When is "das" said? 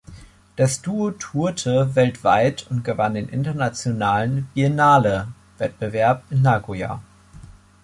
0.55-0.81